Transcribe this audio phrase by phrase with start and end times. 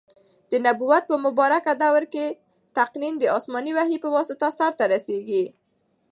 [0.51, 2.25] د نبوت په مبارکه دور کي
[2.77, 5.43] تقنین د اسماني وحي په واسطه سرته رسیږي.